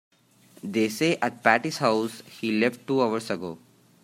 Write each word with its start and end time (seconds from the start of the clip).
They 0.63 0.89
say 0.89 1.17
at 1.21 1.43
Patti's 1.43 1.77
house 1.77 2.21
he 2.21 2.59
left 2.59 2.87
two 2.87 3.03
hours 3.03 3.29
ago. 3.29 3.59